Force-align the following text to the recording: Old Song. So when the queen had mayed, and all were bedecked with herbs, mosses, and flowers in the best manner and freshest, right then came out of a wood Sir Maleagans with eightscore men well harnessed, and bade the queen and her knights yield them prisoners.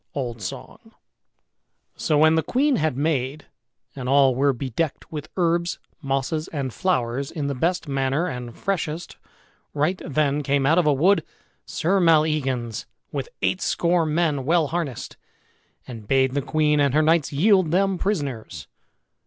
Old 0.15 0.41
Song. 0.41 0.95
So 1.95 2.17
when 2.17 2.33
the 2.33 2.41
queen 2.41 2.77
had 2.77 2.97
mayed, 2.97 3.45
and 3.95 4.09
all 4.09 4.33
were 4.33 4.51
bedecked 4.51 5.11
with 5.11 5.29
herbs, 5.37 5.77
mosses, 6.01 6.47
and 6.47 6.73
flowers 6.73 7.29
in 7.29 7.45
the 7.45 7.53
best 7.53 7.87
manner 7.87 8.25
and 8.25 8.57
freshest, 8.57 9.17
right 9.75 10.01
then 10.03 10.41
came 10.41 10.65
out 10.65 10.79
of 10.79 10.87
a 10.87 10.91
wood 10.91 11.23
Sir 11.67 11.99
Maleagans 11.99 12.87
with 13.11 13.29
eightscore 13.43 14.07
men 14.09 14.43
well 14.43 14.69
harnessed, 14.69 15.17
and 15.87 16.07
bade 16.07 16.31
the 16.33 16.41
queen 16.41 16.79
and 16.79 16.95
her 16.95 17.03
knights 17.03 17.31
yield 17.31 17.69
them 17.69 17.99
prisoners. 17.99 18.65